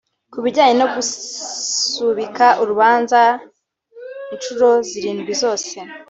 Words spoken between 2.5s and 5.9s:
urubanza inshuro zirindwi zose